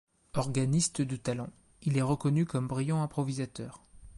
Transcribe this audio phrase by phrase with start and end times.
[0.33, 1.51] Organiste de talent,
[1.83, 3.83] il est reconnu comme brillant improvisateur.